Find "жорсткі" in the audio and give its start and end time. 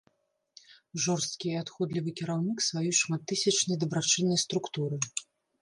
1.03-1.47